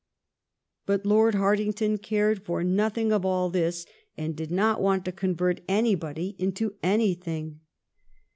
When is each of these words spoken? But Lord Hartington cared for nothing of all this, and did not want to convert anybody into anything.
But 0.87 1.05
Lord 1.05 1.35
Hartington 1.35 1.99
cared 2.01 2.41
for 2.43 2.63
nothing 2.63 3.11
of 3.11 3.23
all 3.23 3.51
this, 3.51 3.85
and 4.17 4.35
did 4.35 4.49
not 4.49 4.81
want 4.81 5.05
to 5.05 5.11
convert 5.11 5.61
anybody 5.69 6.35
into 6.39 6.73
anything. 6.81 7.59